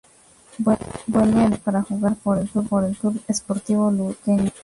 Vuelve 0.57 0.79
al 1.43 1.59
Paraguay 1.59 1.59
para 1.63 1.83
jugar 1.83 2.15
por 2.15 2.39
el 2.39 2.47
Club 2.97 3.21
Sportivo 3.31 3.91
Luqueño. 3.91 4.49